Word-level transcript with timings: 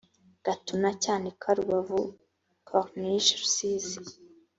gatuna 0.45 0.89
cyanika 1.03 1.47
rubavu 1.57 1.99
corniche 2.67 3.33
rusizi 3.41 3.99